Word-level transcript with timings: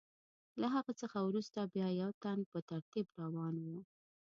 له 0.59 0.67
هغه 0.75 0.91
څخه 1.01 1.17
وروسته 1.21 1.59
بیا 1.73 1.87
یو 2.01 2.11
تن 2.23 2.39
په 2.51 2.59
ترتیب 2.69 3.07
روان 3.21 3.55
و. 3.59 3.65